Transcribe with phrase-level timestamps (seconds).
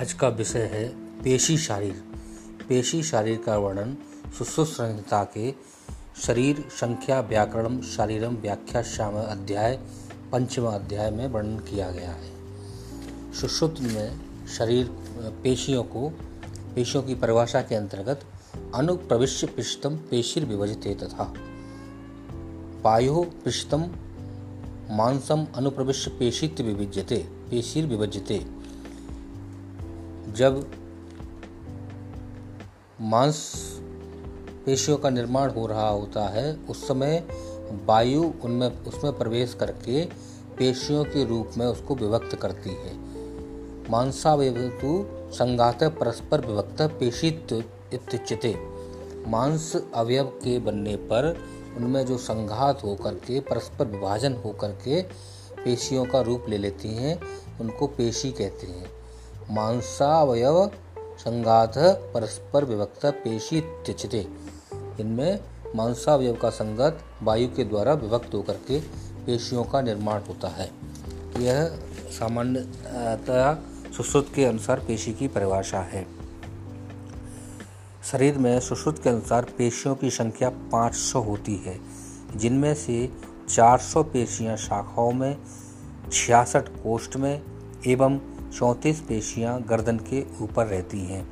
[0.00, 0.88] आज का विषय है
[1.22, 2.04] पेशी शारीर।
[2.68, 3.96] पेशी शारीर का वर्णन
[4.38, 5.54] सुश्रुत संहिता के
[6.22, 9.80] शरीर संख्या व्याकरण शारीरम व्याख्या श्याम अध्याय,
[10.32, 12.30] पंचम अध्याय में वर्णन किया गया है।
[13.32, 14.86] सुश्रुत में शरीर,
[15.44, 16.08] पेशियों को,
[16.74, 18.20] पेशियों की परिभाषा के अंतर्गत
[18.74, 21.34] अनुप्रविश्य पृष्ठम पेशीर विभजते तथा
[22.84, 23.84] पायो पृष्ठम
[24.90, 28.59] मांसम अनुप्रविश्य पेशित विभज्यते, पेशीर विभज्यते।
[30.34, 30.70] जब
[33.00, 33.52] मांस
[34.66, 37.28] पेशियों का निर्माण हो रहा होता है, उस समय
[37.86, 40.04] वायु उनमें, उसमें प्रवेश करके
[40.58, 42.98] पेशियों के रूप में उसको विभक्त करती है।
[43.90, 44.52] मांसावयु
[45.32, 47.64] संगात परस्पर विभक्त पेशित
[49.26, 51.36] मांस अवयव के बनने पर
[51.76, 55.02] उनमें जो संघात होकर के, परस्पर विभाजन होकर के
[55.64, 57.20] पेशियों का रूप ले लेती हैं,
[57.60, 58.99] उनको पेशी कहते हैं।
[59.50, 60.66] मांसावयव
[61.18, 61.78] संघात
[62.14, 64.20] परस्पर विभक्त पेशी त्यचते
[65.00, 65.40] इनमें
[65.74, 68.80] मांसावयव का संगत वायु के द्वारा विभक्त होकर के
[69.26, 70.70] पेशियों का निर्माण होता है।
[71.38, 71.66] यह
[72.18, 73.54] सामान्यतः
[73.96, 76.06] सुश्रुत के अनुसार पेशी की परिभाषा है।
[78.12, 81.80] शरीर में सुश्रुत के अनुसार पेशियों की संख्या 500 होती है,
[82.36, 83.12] जिनमें से
[83.48, 85.36] 400 पेशियाँ शाखाओं में,
[86.12, 87.42] छियासठ कोष्ठ में
[87.86, 91.26] एवं चौंतीस पेशियाँ गर्दन के ऊपर रहती हैं।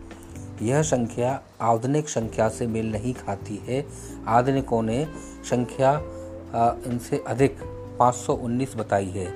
[0.62, 3.84] यह संख्या आधुनिक संख्या से मेल नहीं खाती है।
[4.28, 5.05] आधुनिकों ने
[5.44, 5.92] संख्या
[6.86, 7.58] इनसे अधिक
[8.00, 9.27] 519 बताई है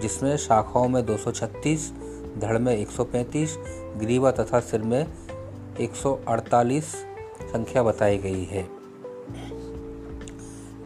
[0.00, 1.90] जिसमें शाखाओं में 236,
[2.38, 3.56] धड़ में 135,
[3.98, 5.06] ग्रीवा तथा सिर में
[5.80, 6.94] 148
[7.52, 8.66] संख्या बताई गई है।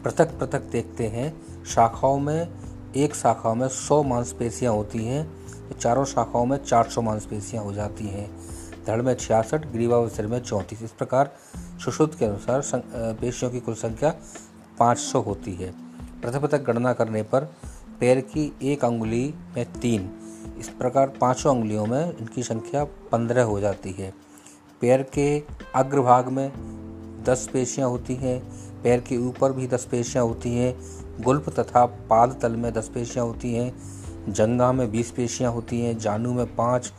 [0.05, 1.33] पृथक पृथक देखते हैं
[1.65, 2.49] शाखाओं में
[2.97, 5.25] एक शाखा में 100 मांसपेशियाँ होती हैं
[5.75, 8.31] चारों शाखाओं में 400 मांसपेशियाँ हो जाती हैं।
[8.87, 11.33] धड़ में छियासठ, ग्रीवा व सिर में चौंतीस। इस प्रकार
[11.85, 12.63] सुश्रुत के अनुसार
[13.21, 14.15] पेशियों की कुल संख्या
[14.79, 15.73] 500 होती है।
[16.23, 17.45] पृथक पृथक गणना करने पर
[18.01, 20.11] पैर की एक अंगुली में तीन।
[20.59, 24.13] इस प्रकार पाँचों अंगुलियों में इनकी संख्या पंद्रह हो जाती है।
[24.81, 25.43] पैर के
[25.75, 26.51] अग्रभाग में
[27.27, 28.41] दस पेशियाँ होती हैं।
[28.83, 30.75] पैर के ऊपर भी दस पेशियाँ होती हैं।
[31.23, 33.73] गुल्फ तथा पाद तल में दस पेशियाँ होती हैं।
[34.33, 36.93] जंगा में बीस पेशियाँ होती हैं, जानू में पाँच,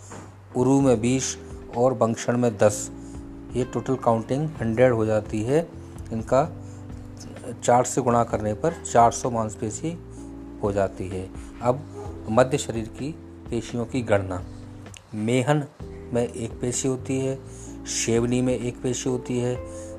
[0.58, 1.38] उरू में बीस
[1.78, 2.92] और बंक्षण में दस।
[3.54, 5.68] ये टोटल काउंटिंग हंड्रेड हो जाती है।
[6.12, 6.50] इनका
[7.64, 9.98] चार से गुणा करने पर चार सौ मांसपेशी
[10.64, 11.30] हो जाती है।
[11.62, 11.84] अब
[12.30, 13.12] मध्य शरीर की
[13.50, 14.44] पेशियों की गणना।
[15.14, 15.64] मेहन
[16.14, 17.40] में एक पेशी होती है,
[17.86, 19.56] शेवनी में एक पेशी होती है,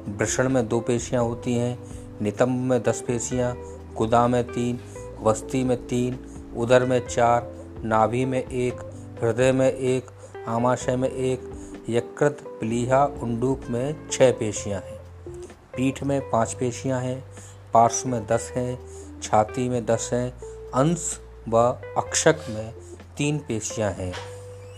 [0.08, 1.78] वृषण में दो पेशियाँ होती हैं,
[2.22, 3.54] नितंब में दस पेशियाँ
[3.96, 4.78] गुदा में तीन,
[5.20, 6.18] वस्ती में तीन
[6.56, 7.52] उदर में चार,
[7.84, 8.74] नाभि में एक,
[9.22, 10.06] हृदय में एक,
[10.48, 11.52] आमाशय में एक,
[11.88, 14.98] यकृत, प्लीहा, उंडूक में छह पेशियाँ हैं।
[15.76, 17.24] पीठ में पाँच पेशियाँ हैं,
[17.74, 18.78] पार्श्व में दस हैं,
[19.22, 20.30] छाती में दस हैं,
[20.74, 21.58] अंश व
[21.96, 22.74] अक्षक में
[23.16, 24.14] तीन पेशियाँ हैं।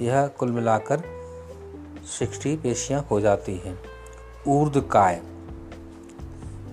[0.00, 1.02] यह कुल मिलाकर
[2.18, 3.78] सिक्सटी पेशियाँ हो जाती हैं।
[4.48, 5.22] ऊर्धकाय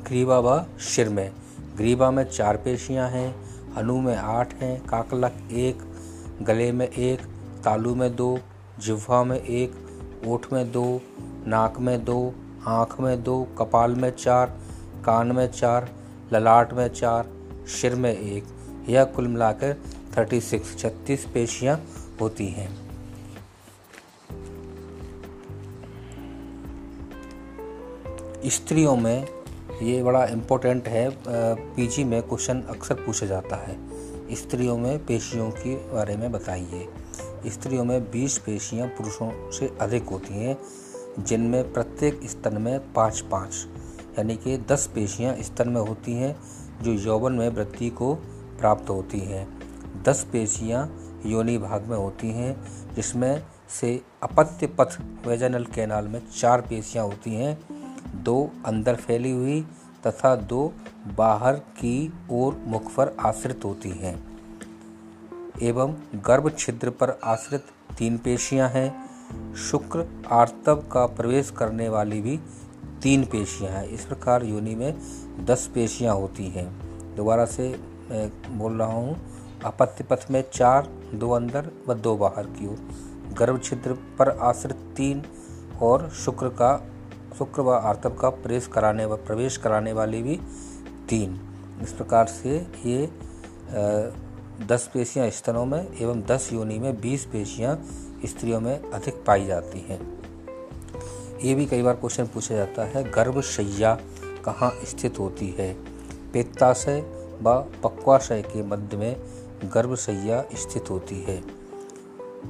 [0.08, 1.32] ग्रीवा व शिर में।
[1.78, 5.82] ग्रीवा में चार पेशियाँ हैं हनु में आठ हैं, काकलक एक,
[6.42, 7.20] गले में एक,
[7.64, 8.40] तालू में दो,
[8.80, 9.74] जिह्वा में एक,
[10.28, 11.02] ओठ में दो,
[11.48, 12.34] नाक में दो,
[12.68, 14.60] आँख में दो, कपाल में चार,
[15.06, 15.90] कान में चार,
[16.34, 17.30] ललाट में चार,
[17.68, 18.44] सिर में एक।
[18.90, 19.76] यह कुल मिलाकर
[20.18, 21.86] थर्टी सिक्स, छत्तीस पेशियाँ
[22.22, 22.92] होती हैं।
[28.46, 29.41] स्त्रियों में
[29.82, 31.10] ये बड़ा इम्पोर्टेंट है
[31.76, 36.88] पीजी में क्वेश्चन अक्सर पूछा जाता है। स्त्रियों में पेशियों के बारे में बताइए।
[37.48, 40.58] स्त्रियों में 20 पेशियाँ पुरुषों से अधिक होती हैं,
[41.20, 43.66] जिनमें प्रत्येक स्तन में पाँच पाँच
[44.20, 46.36] यानी कि 10 पेशियाँ स्तन में होती हैं,
[46.82, 48.14] जो यौवन में वृद्धि को
[48.60, 49.48] प्राप्त होती हैं।
[50.04, 50.90] 10 पेशियाँ
[51.26, 52.56] योनि भाग में होती हैं,
[52.96, 54.98] जिसमें से अपत्य पथ
[55.28, 57.71] वेजनल कैनाल में चार पेशियाँ होती हैं
[58.16, 59.62] दो अंदर फैली हुई
[60.08, 60.74] तथा दो
[61.18, 64.32] बाहर की ओर मुख पर आश्रित होती हैं।
[65.62, 67.66] एवं गर्भ छिद्र पर आश्रित
[67.98, 69.12] तीन पेशियाँ हैं।
[69.56, 72.40] शुक्र आर्तव का प्रवेश करने वाली भी
[73.04, 75.02] तीन पेशियाँ हैं। इस प्रकार योनि में
[75.46, 77.80] दस पेशियाँ होती हैं। दोबारा से
[78.12, 79.16] मैं बोल रहा हूँ,
[79.66, 82.78] अपत्य पथ में चार, दो अंदर व दो बाहर की ओर।
[83.34, 85.24] गर्भ छिद्र पर आश्रित तीन
[85.82, 86.91] और शुक्र का
[87.38, 90.40] शुक्र व आर्तव का प्रवेश कराने व प्रवेश कराने वाली भी
[91.10, 91.40] तीन।
[91.84, 93.10] इस प्रकार से ये
[94.68, 97.76] दस पेशियाँ स्तनों में एवं दस योनि में बीस पेशियाँ
[98.26, 100.00] स्त्रियों में अधिक पाई जाती हैं।
[101.44, 103.94] ये भी कई बार क्वेश्चन पूछा जाता है गर्भशैया
[104.46, 105.74] कहाँ स्थित होती है?
[106.34, 107.02] पेत्ताशय
[107.42, 109.16] व पक्वाशय के मध्य में
[109.74, 111.42] गर्भशैया स्थित होती है।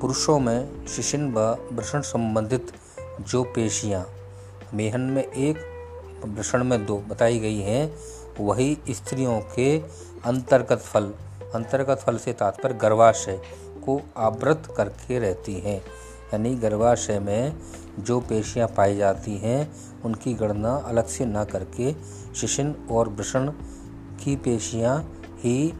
[0.01, 1.39] पुरुषों में शिशिन व
[1.71, 2.71] वृषण संबंधित
[3.21, 4.05] जो पेशियाँ
[4.73, 5.57] मेहन में एक,
[6.25, 7.93] वृषण में दो बताई गई हैं।
[8.39, 9.77] वही स्त्रियों के
[10.25, 11.13] अंतर्गत फल
[11.55, 13.41] अंतर्गत फल से तात्पर्य गर्भाशय
[13.85, 15.77] को आवृत करके रहती हैं।
[16.33, 17.53] यानी गर्भाशय में
[17.99, 19.71] जो पेशियाँ पाई जाती हैं,
[20.05, 21.93] उनकी गणना अलग से न करके
[22.35, 23.51] शिशिन और वृषण
[24.23, 24.97] की पेशियाँ
[25.39, 25.73] ही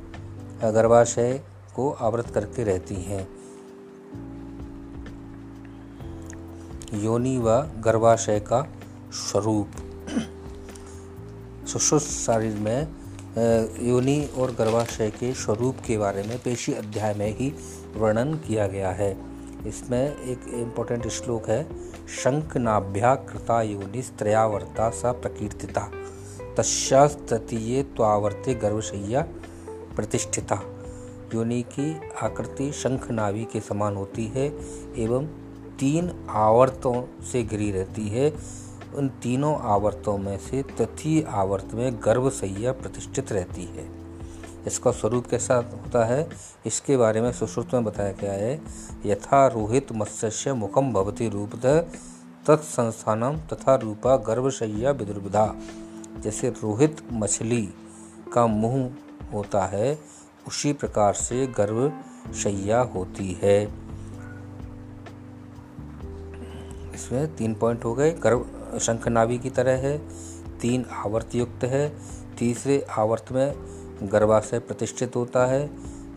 [0.63, 1.41] गर्भाशय
[1.75, 3.27] को आवृत करके रहती हैं।
[6.93, 8.67] योनि व गर्भाशय का
[9.11, 9.67] स्वरूप।
[11.67, 12.87] सुश्रुत शरीर में
[13.87, 17.53] योनि और गर्भाशय के स्वरूप के बारे में पेशी अध्याय में ही
[17.95, 19.11] वर्णन किया गया है।
[19.67, 21.63] इसमें एक इम्पोर्टेंट श्लोक है
[22.13, 25.89] शंख नाभ्या कृता योनिस त्रयावर्ता सा प्रकीर्तिता
[26.57, 29.21] तस्तीय त्वावर्ते गर्भशैया
[29.95, 30.61] प्रतिष्ठिता।
[31.35, 34.47] योनि की आकृति शंख नाभि के समान होती है
[34.97, 35.25] एवं
[35.79, 38.29] तीन आवर्तों से घिरी रहती है।
[38.95, 44.01] उन तीनों आवर्तों में से तृतीय आवर्त में गर्भशैया प्रतिष्ठित रहती है।
[44.67, 46.29] इसका स्वरूप कैसा होता है?
[46.65, 48.61] इसके बारे में सुश्रुत में बताया गया है।
[49.05, 51.55] यथा रोहित मत्स्य मुखम भवती रूप
[52.47, 55.55] तत्संस्थानम तथा रूपा गर्भशैया विदुर्विधा।
[56.19, 57.73] जैसे रोहित मछली
[58.33, 58.91] का मुँह
[59.33, 59.99] होता है,
[60.47, 63.63] उसी प्रकार से गर्भशैया होती है।
[66.95, 69.97] इसमें तीन पॉइंट हो गए। गर्भ शंखनाभि की तरह है,
[70.61, 71.89] तीन आवर्त युक्त है,
[72.39, 73.53] तीसरे आवर्त में
[74.03, 75.65] गर्भाशय प्रतिष्ठित होता है,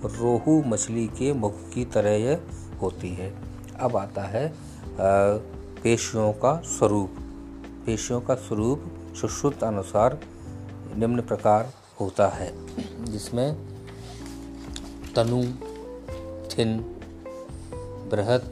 [0.05, 2.41] रोहू मछली के मुख की तरह यह
[2.83, 3.33] होती है।
[3.81, 4.53] अब आता है
[5.83, 7.17] पेशियों का स्वरूप।
[7.87, 8.85] पेशियों का स्वरूप
[9.21, 10.19] सुश्रुत अनुसार
[10.97, 12.53] निम्न प्रकार होता है,
[13.05, 13.55] जिसमें
[15.17, 15.43] तनु,
[16.49, 16.79] थिन,
[18.11, 18.45] बृहत,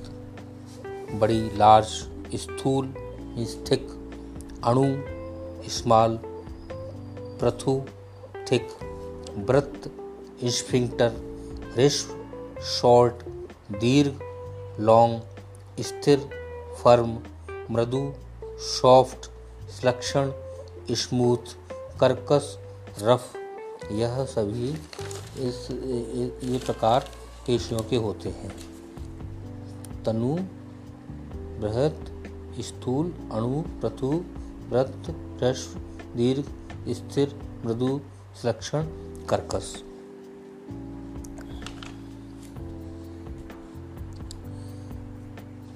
[1.12, 1.87] बड़ी, लार्ज,
[2.34, 2.94] स्थूल
[3.38, 3.88] थिक
[4.64, 4.84] अणु
[5.70, 6.19] स्मॉल
[7.40, 7.82] प्रथु
[8.52, 8.69] थिक
[9.37, 9.90] व्रत
[10.44, 11.12] स्फिंक्टर
[11.76, 12.08] रिश्व
[12.62, 13.14] शॉर्ट
[13.73, 14.12] दीर्घ
[14.81, 15.23] लॉन्ग
[15.81, 16.19] स्थिर
[16.84, 17.19] फर्म
[17.70, 18.12] मृदु
[18.58, 19.31] सॉफ्ट
[19.70, 20.32] सलक्षण
[20.90, 21.56] स्मूथ
[22.00, 22.58] कर्कस
[23.02, 23.37] रफ
[23.93, 24.70] यह सभी
[25.49, 25.69] इस
[26.44, 27.08] ये प्रकार
[27.46, 28.52] पेशियों के होते हैं।
[30.05, 30.37] तनु,
[31.61, 32.12] बृहत
[32.60, 34.25] स्थूल, अणु प्रथु
[34.69, 35.02] व्रत
[35.43, 35.78] रश्व
[36.16, 36.44] दीर्घ,
[36.88, 38.00] स्थिर, मृदु
[38.43, 38.82] सलक्षण
[39.28, 39.82] कर्कश।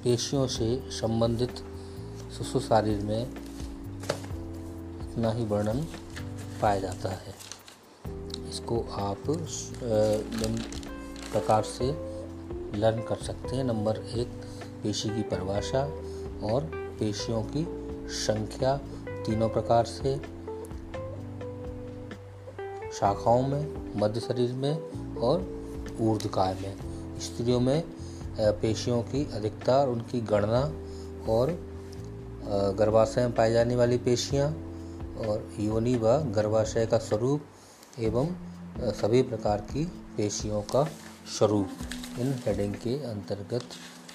[0.04, 1.56] पेशियों से संबंधित
[2.38, 3.30] शिशु शरीर में
[5.02, 5.86] इतना ही वर्णन
[6.62, 7.34] पाया जाता है।
[8.50, 9.22] इसको आप
[11.32, 11.86] प्रकार से
[12.78, 14.28] लर्न कर सकते हैं। नंबर एक,
[14.82, 16.05] पेशी की परिभाषा।
[16.42, 17.66] और पेशियों की
[18.16, 18.76] संख्या
[19.26, 20.16] तीनों प्रकार से
[22.92, 25.46] शाखाओं में, मध्य शरीर में और
[26.00, 27.82] ऊर्धकाय में। स्त्रियों में
[28.38, 30.60] पेशियों की अधिकता और उनकी गणना
[31.32, 31.50] और
[32.78, 34.48] गर्भाशय में पाई जाने वाली पेशियाँ
[35.18, 37.42] और योनि व गर्भाशय का स्वरूप
[37.98, 38.34] एवं
[38.92, 39.84] सभी प्रकार की
[40.16, 40.84] पेशियों का
[41.38, 41.68] स्वरूप।
[42.18, 43.64] इन हेडिंग के अंतर्गत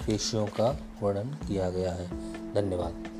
[0.06, 2.08] पेशियों का वर्णन किया गया है।
[2.54, 3.11] धन्यवाद।